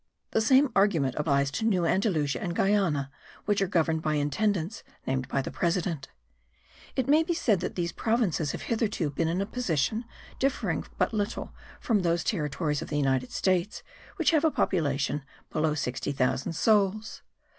[0.31, 3.11] The same argument applies to New Andalusia or Guiana
[3.45, 6.09] which are governed by intendants named by the president.
[6.95, 10.05] It may be said that these provinces have hitherto been in a position
[10.39, 13.83] differing but little from those territories of the United States
[14.15, 17.21] which have a population below 60,000 souls.